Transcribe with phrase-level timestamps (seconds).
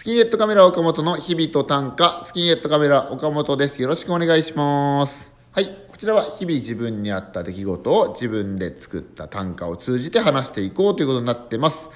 [0.00, 3.82] スキンヘッドカメラ岡本の日々と短歌、スキンヘッドカメラ岡本です。
[3.82, 5.30] よろしくお願いします。
[5.52, 5.66] はい。
[5.90, 11.90] こちらは日々自分にあった出来事を自分で作った短歌を通じて話していこうということになってます。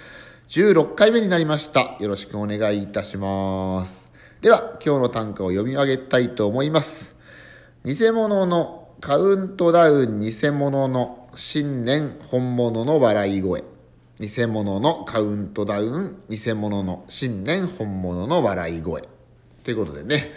[0.51, 1.97] 16回目になりました。
[1.99, 4.11] よろしくお願いいたします。
[4.43, 7.15] では、今日の短歌を読み上げたいと思います。
[7.87, 13.65] 偽物のカウントダウン偽物の新年本物の笑い声
[14.21, 19.09] 偽物のカウントダウン偽物の新年本物の笑い声。
[19.65, 20.33] ということでね。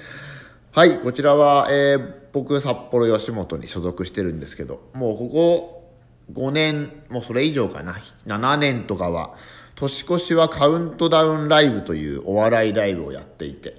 [0.72, 5.92] はいこちらは、えー僕札幌吉本に所属してるんですけどもうここ
[6.34, 7.94] 5年もうそれ以上かな。
[8.28, 9.36] 7年とかは
[9.76, 13.76] 年越しはカウントダウンライブというお笑いライブをやっていて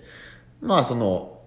[0.61, 1.41] まあその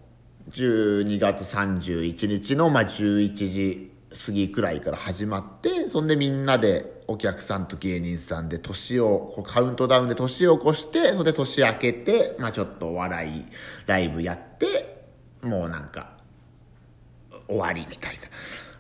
[0.51, 3.91] 12月31日のまあ11時
[4.25, 13.45] 過ぎくらいから始まってそんでみんなでお客さんと芸人さんで年をこうカウントダウンで年を越してそれで年明けて、まあ、ちょっとお笑い
[13.85, 15.03] ライブやって
[15.41, 16.13] もうなんか
[17.47, 18.21] 終わりみたいな。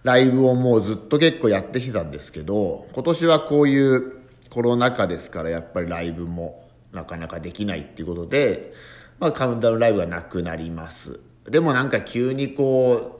[0.03, 8.73] ライブをもうずっと結構やってきたんですけど今年はこういうコロナ禍ですからやっぱりライブもなかなかできないっていうことで、
[9.19, 11.19] まあ、カウントダウンライブがなくなります。
[11.45, 13.19] でもなんか急にこ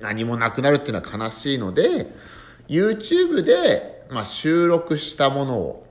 [0.00, 2.06] う何もなくなるっていうのは悲しいので
[2.68, 5.86] YouTube で、まあ、収録したものを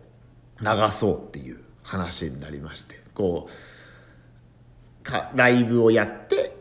[0.62, 6.56] 流そうっていう話になりましてこうかライブをやって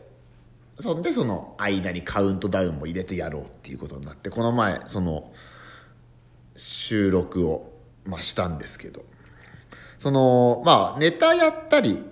[0.79, 5.31] そんでその間にカウントダウンも入れてやろうっていうことになってこの前その
[6.55, 7.73] 収録を、
[8.05, 9.03] まあ、したんですけど。
[9.97, 12.03] そのまあネタやったり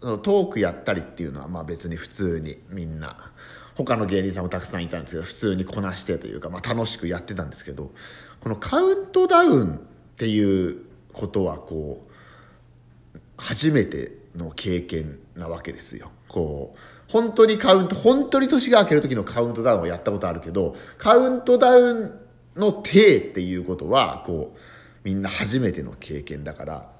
[0.00, 3.32] トークやったりっていうのはまあ別に普通にみんな
[3.76, 7.92] 他の芸人さんもたくさんいたんですけど普通にこなしてというか、まあ、楽しくやってたんですけど
[8.40, 9.78] このカウントダウンっ
[10.16, 10.82] ていう
[11.12, 16.10] ことはこう初めての経験なわけですよ。
[16.28, 22.18] こう本当にカウント本当に年が明ける時のカウントダウンをやったことあるけどカウントダウン
[22.56, 24.58] の体っていうことはこう
[25.04, 26.90] みんな初めての経験だから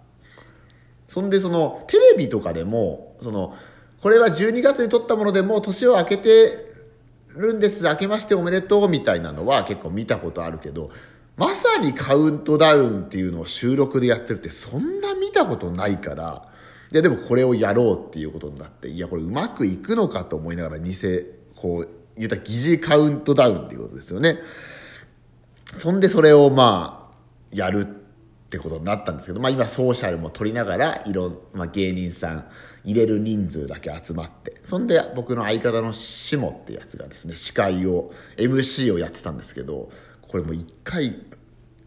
[1.09, 3.54] そんでそのテレビとかでもその
[4.00, 6.66] これは12月に撮ったものでもう年を明けて
[7.36, 10.91] るんです明けましておめでとうみたいなのは結構見たことあるけど
[11.36, 16.48] まさにカウントダウンっていうのを収録でやってるってそんな見たことないから
[16.92, 20.94] いやでもこれをやろうっていうことになっていやこれうまくいくのかと思いながら偽
[21.54, 24.38] こう言った疑似カウントダウンっていうことですよね。
[25.76, 27.16] そんでそれをまあ
[27.50, 27.84] やるっ
[28.47, 32.47] ってことになったんですけど、まあ、今ソーシャルも取りながらいろん、まあ、芸人さん
[32.84, 39.91] 入れる人数だけ集まってそんで僕の相方のシモってやつがですね司会を MC をやってたんですけど
[40.23, 41.17] これも一回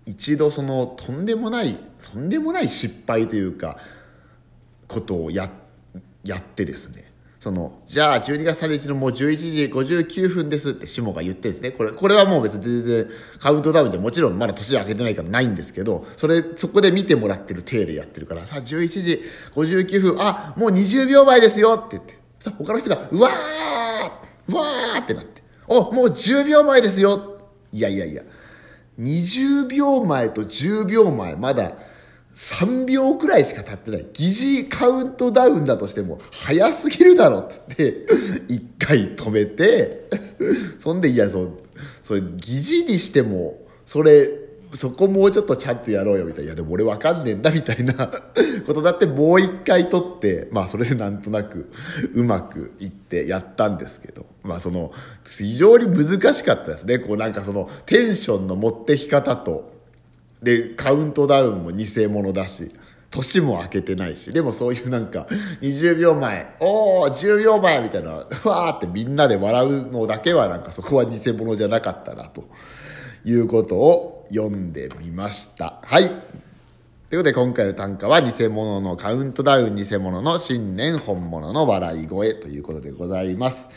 [0.06, 1.80] 一度そのとんでもない
[2.12, 3.78] とんでもない失敗というか
[4.90, 5.50] ことをや
[6.26, 7.09] やってですね
[7.40, 11.72] そのじゃあ12月31日のもう11時59分ですって下が言ってですね。
[11.72, 19.22] これこれはもう別に全然カウントダウンでもちろんまだ年明けてないからないんですけどそれそこで見てもらってる体でやってるからさあ11時
[19.56, 22.20] 59分あもう20秒前ですよって言って。
[22.40, 25.42] さあ他の人がうわーうわーってなって。
[25.68, 27.40] おもう10秒前ですよ。
[27.72, 28.24] いやいやいや。
[29.00, 31.72] 20秒前と10秒前まだ
[32.40, 38.06] 3秒くらいしか経ってない疑似カウントダウンだとしても早すぎるだろっつって
[38.48, 40.08] 一回止めて
[40.80, 41.50] そんでいやそう
[42.02, 42.56] それ疑
[42.86, 44.30] 似にしてもそれ
[44.74, 46.46] そこもうちょっとちゃんとやろうよみたいな。
[46.46, 48.08] いやでも俺わかんねえんだみたいな
[48.68, 51.72] ことだってもう一回撮ってまあそれでなんとなく
[52.14, 54.28] うまくいってやったんですけど。
[54.44, 54.92] まあその
[55.26, 57.00] 非常に難しかったですね。
[57.00, 59.79] こうなんかそのテンションの持ってき方と
[60.42, 62.72] でカウントダウンも偽物だし
[63.12, 65.28] 年も明けてないしでもそういうなんか
[65.62, 72.44] 20秒前おお10秒前みたいなわーってみんなで笑うのだけはなんかそこは偽物じゃなかったなと
[73.26, 75.80] いうことを読んでみました。
[75.84, 76.08] はい。
[76.08, 76.22] というこ
[77.10, 83.70] とで今回の短歌は偽物のカウントダウン偽物の新年本物の笑い声ということでございます。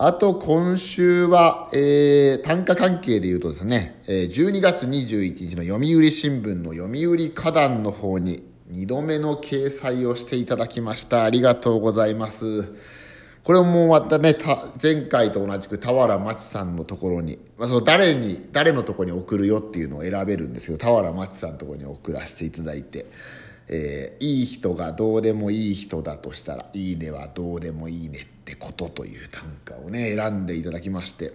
[0.00, 11.24] あと今週は、えー、単価関係で言うとですね、えー、12月21日の読売新聞の読売花壇の方に2度目の掲載をしていただきました。
[11.24, 12.72] ありがとうございます。
[13.42, 23.06] これもまたね、た前回と同じく俵町さんのところに、まあ、その誰に、誰のところに送るよっていうのを選べるんですけど、俵町さんのところに送らせていただいて、
[23.68, 31.32] えー、いい人がどうでもいい人だとしたら「いいね」はどうでもいいねっててことという短歌をね選んでいただきまして。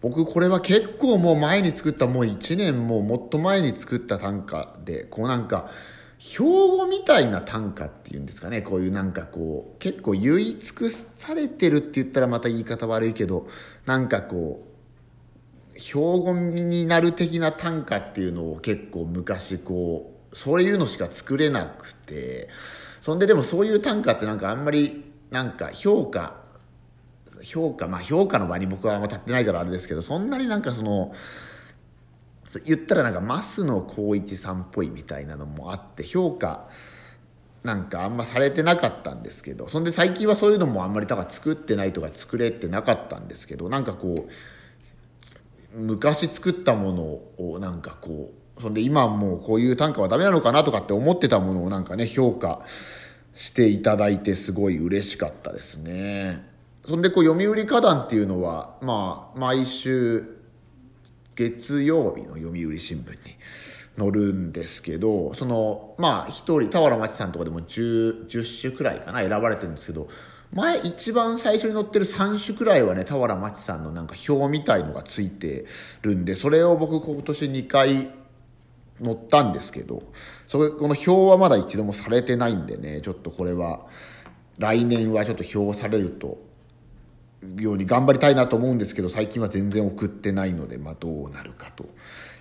[0.00, 5.70] 僕これは結構もう前に作ったもう1年もうもっと前に作った短歌でこうなんか
[6.18, 8.62] 標語みたいな短歌っていうんですかね。
[8.62, 13.46] こういうなんかこう結構言い尽くされてるって言ったらまた言い方悪いけど
[13.86, 14.66] なんかこ
[15.76, 22.48] う標語になる的な短歌っていうのを結構昔こうそういうのしか作れなくて。
[23.02, 26.42] そんででもそういう短歌ってなんかあんまりなんか評価
[27.42, 31.12] 評価まあ評価の場に僕はあんま立ってないからあれですけどそんなになんかその
[32.66, 36.68] 言ったらなんか増野光一さんっぽいみたいなのもあって評価
[37.64, 44.28] なんかあんまされてなかったんですけどそんで最近はそういうのもあんまりだから作ってないとか作れてなかったんですけどなんかこ
[45.74, 47.02] う昔作ったもの
[47.46, 52.60] をなんかこうそんで今もうこういう短歌はダメなのかなとかって思ってたものをなんかね評価
[53.34, 56.48] していただいてすごい嬉しかったですね。
[56.84, 60.38] そんでこう読売歌壇っていうのはまあ毎週
[61.36, 63.16] 月曜日の読売新聞に
[63.98, 70.08] 載るんですけどそのまあ一人俵真知さんとかでも 10, 10種くらいかな選ばれてるんですけど
[70.52, 75.64] 前一番最初に載ってる3種くらいはね俵真知さんのなんか表みたいのがついて
[76.02, 78.10] るんでそれを僕今年2回
[79.02, 80.02] 載ったんですけど
[80.46, 83.86] そここの表はまだ一度もされてないんでねちょっとこれは
[84.58, 86.38] 来年はちょっと表されると
[87.56, 91.86] ように頑張りたいなと思うんですけど最近は全然送ってないので、まあ、どうなるかと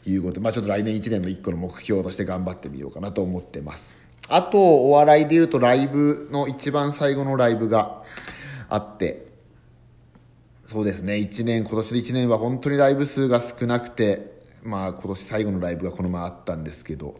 [0.05, 3.97] いうことで、まあ、ちょっと来年1年の1個の目標として頑張ってみようかなと思ってます。
[4.29, 8.03] あとお笑いでいうとライブの一番最後のライブが
[8.69, 9.25] あって
[10.65, 14.30] そうですね1年今年の1年は本当にライブ数が少なくて
[14.63, 17.19] まあ今年最後のライブがこの前あったんですけど。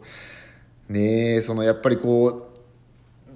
[0.88, 2.60] ねそのやっぱりこう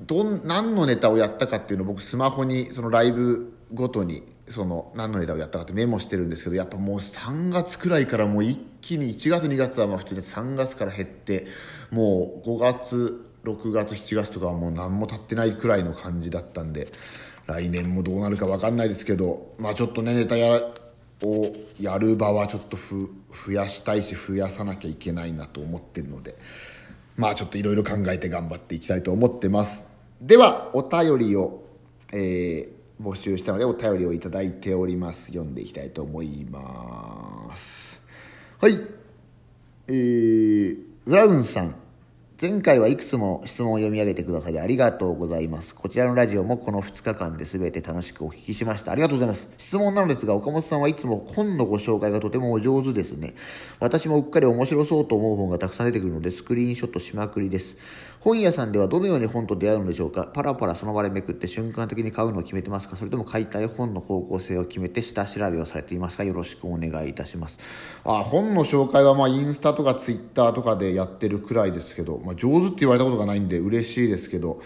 [0.06, 11.46] どん何のネタをやったかっていうのを僕スマホにそのライブごとにその何のネタをやったかってメモしてるんですけどやっぱもう3月くらいからもう一気に1月2月はまあ普通に3月から減って
[11.90, 16.88] もう5月6月7月とかはもう何も経ってないくらいの感じだったんで
[17.46, 20.62] 来年もどうなるか分かんないですけどまあちょっとねネタやら
[21.22, 26.36] をやる場はちょっと増やしたいし増やさなきゃいけないなと思ってるので
[27.16, 29.84] まあちょっといろいろ考えて頑張っていきたいと思ってます。
[30.20, 31.62] ではお便りを
[32.12, 35.26] えー募集したのでお便りをいただいております。
[35.26, 38.00] 読んでいきたいと思います。
[38.58, 38.80] はい。
[39.88, 41.85] えー、ブラウンさん。
[42.38, 45.74] 前回はいくつも質問を読み上げてくださりありがとうございます。
[45.74, 48.92] こちらのラジオもこの2日間で全て楽しくお聞きしました。
[48.92, 49.48] ありがとうございます。
[49.56, 53.32] 質問なのですが、岡本さんはいつも本のご紹介がとてもお上手ですね。
[53.80, 57.74] 私もうっかり面白そうと思う本がたくさん出てくるので、スクリーンショットしまくりです。
[58.26, 60.24] 本屋さんではどのように本と出会うのでしょうか？
[60.24, 62.96] パラパラその場でめくって瞬間的に買うのを決めてますか？
[62.96, 66.24] それとも買いたい本の方向性を決めて下調べをされていますか？
[66.24, 67.56] よろしくお願いいたします。
[68.02, 74.60] あ本の紹介はまあインスタとかツイッターとかでやってるくらいですけど、まあ、上手って言われたことがないんで嬉しいですけど、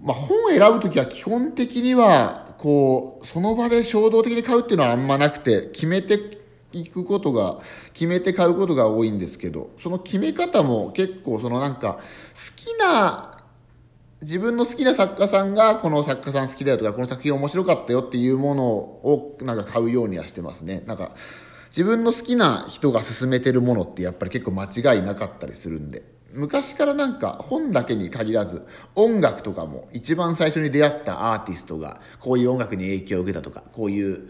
[0.00, 6.43] まあ、本を選ぶ時は基本的にはこうその場で衝動的に買うっていうのはあんまなくて決めて
[6.74, 7.58] いくことが
[7.92, 12.00] 決めて買うことが多いんですけどその決め方も結構そのなんか好
[12.56, 13.34] きな
[14.22, 20.82] 自分の好きな作家さんがこの作家さん好きだよとかこの作品面白かったよっていうものをなんか買うようにはしてますね。
[20.86, 21.12] なんか
[21.68, 26.02] 自分の好きな人が勧めてるものってやっぱり結構間違いなかったりするんで。
[26.32, 28.66] 昔からなんか本だけに限らず
[28.96, 34.28] 音楽とかも一番最初に出会ったアーティストがこういう音楽に影響を受けたとかこういう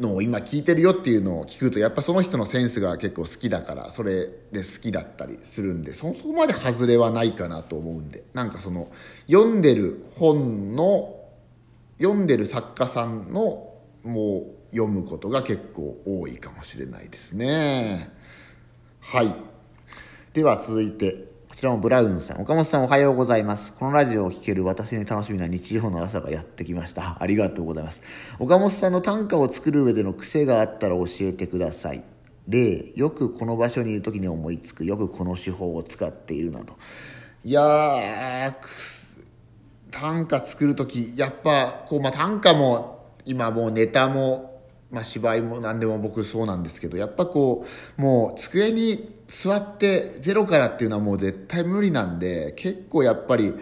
[0.00, 8.24] のを今聞いてるよっていうのを聞くとやっぱその人のセンスが結構好きだからそれで好きだったりするんでそこまで外れはないかなと思うんで。
[8.32, 8.88] なんかその
[9.26, 11.16] 読んでる本の
[11.98, 18.10] 読んでる作家さんのもう読むことが結構多いかもしれないですね。
[19.00, 19.34] はい。
[20.32, 21.29] では続いて。
[21.60, 22.40] ちらもブラウンさん。
[22.40, 23.74] 岡本さんおはようございます。
[23.74, 27.18] このラジオを聴ける私に楽しみな日曜の朝がやってきました。
[27.20, 28.00] ありがとうございます。
[28.38, 32.02] 岡本さんの短歌を作る上での癖があったら教えてください。
[32.48, 34.86] 例、よくこの場所にいる時に思いつく。
[34.86, 36.78] よくこの手法を使っているなど。
[37.44, 38.54] いやー、
[39.90, 44.49] 短歌作る時、やっぱ、こう、まあ、短歌も、今もうネタも、
[44.90, 47.64] まあ、芝居も何でも僕そうなんですけど、やっぱこ
[47.98, 53.54] う、もう机に座ってゼロからっていうのはもう絶対無理なんで結構やっぱり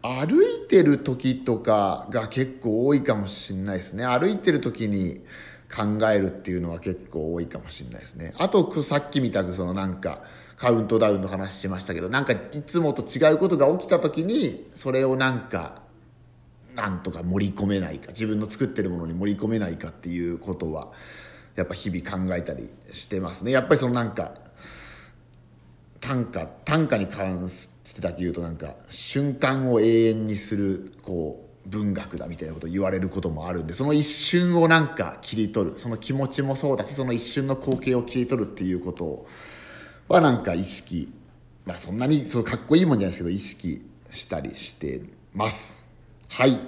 [0.00, 4.06] 歩いてる時とかが結構多いかもしれないですね。
[4.06, 5.24] 歩いてる時に
[5.74, 8.34] 考えるっていうのは結構多いかもしれないですね。
[8.38, 10.22] あとさっきみたそのなんか
[10.56, 15.82] カウントダウンの話しましたけどなんかいつもと違うことが起きた時にそれをなんか
[16.76, 20.92] なんとか盛り込めないか自分の作ってるものに盛り込めないかっていうことは
[21.56, 23.50] やっぱ日々考えたりしてますね。
[23.50, 24.34] やっぱりそのなんか
[26.00, 39.26] 短歌短歌に関してだけ言うとなんか瞬間を永遠にするこう文学だみたいなこと言われることもあるんでその一瞬をなんか切り取るその気持ちもそうだしその一瞬の光景を切り取るっていうこと
[40.08, 41.12] はなんか意識
[41.64, 45.00] まあそんなにそのかっこいいもんじゃないですけど意識したりして
[45.34, 45.85] ます。
[46.28, 46.58] はい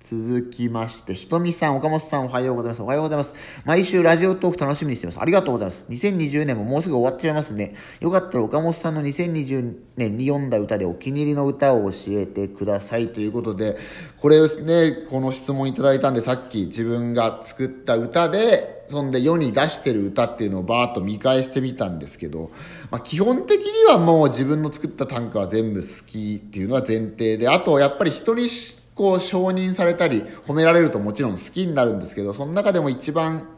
[0.00, 2.82] 続きまして、ひとみさん、岡本さん、おはようございます。
[2.82, 3.34] おはようございます。
[3.64, 5.20] 毎週ラジオトーク楽しみにしてます。
[5.20, 5.86] ありがとうございます。
[5.88, 7.76] 2020年ももうすぐ終わっちゃいますね。
[8.00, 13.76] よかったら岡本さんの2020年に読んだ歌でお気に入りの歌を教えてくださいということで、
[14.18, 22.50] これですね、この質問いただいたんで、さっき自分が作った歌で、そんで世に出してる歌っていうのをバーッと見返してみたんですけど、
[22.90, 28.48] まあ、基本的にはもう自分の作った短歌は全部好きっていうのは前提で、あとやっぱり人に
[28.94, 33.48] こう承認されたり褒められるともちろん好きになるんですけどその中でも一番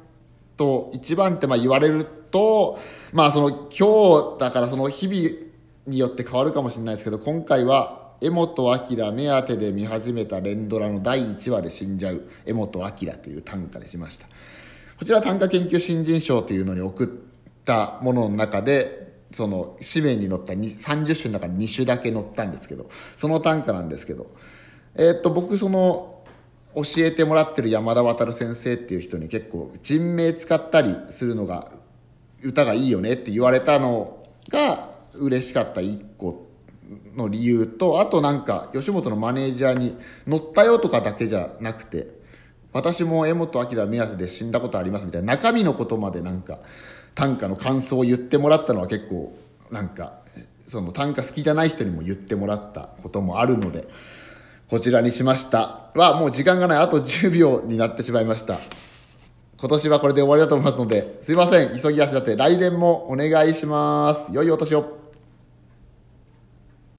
[0.56, 2.78] と一番ってまあ言われると
[3.12, 5.36] まあその今日だからその日々
[5.88, 14.28] によって変わるかもしれないですけど今回は江本明目当てで見始めた連ドラの第1話で死んじゃう江本明という短歌でしました。
[14.98, 24.26] こちら短歌研究新人賞というのに送ったものの中でその紙面に載った30種の中に2種だけ載ったんですけどその短歌なんですけど。
[24.96, 26.22] えー、っと僕その
[26.74, 31.72] 教えてもらってる山田渉先生っていう人に結構人名使ったりするのが
[32.42, 36.46] 歌がいいよねって言われたのが嬉しかった一個
[37.16, 39.96] の理由とあとなんか吉本のマネージャーに
[40.26, 42.08] 「乗ったよ」とかだけじゃなくて
[42.74, 46.58] 「私も江本明目当てで死んだことあります」みたいな中身のことまでなんか
[47.14, 49.34] 短歌の感想を言ってもらったのは結構
[49.70, 50.18] なんか
[50.68, 53.88] その短歌好きじゃない人にも言ってもらったこともあるので。
[54.70, 55.90] こちらにしました。
[55.94, 56.78] はもう時間がない。
[56.78, 58.58] あと10秒になってしまいました。
[59.58, 61.78] 今年はこれで終わりだと思いますのですいません。
[61.78, 62.34] 急ぎ足だって。
[62.34, 64.30] 来年もお願いします。
[64.32, 65.03] 良いお年を。